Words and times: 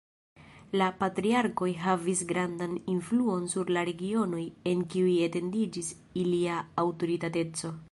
La 0.81 0.85
patriarkoj 1.01 1.67
havis 1.81 2.23
grandan 2.31 2.73
influon 2.95 3.45
sur 3.53 3.71
la 3.77 3.85
regionoj 3.91 4.43
en 4.73 4.83
kiuj 4.95 5.15
etendiĝis 5.29 5.93
ilia 6.25 6.59
aŭtoritateco. 6.87 7.75